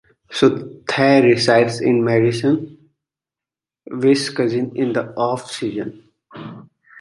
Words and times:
Suter 0.31 1.21
resides 1.21 1.79
in 1.79 2.03
Madison, 2.03 2.89
Wisconsin 3.85 4.75
in 4.75 4.93
the 4.93 5.13
off-season. 5.13 6.09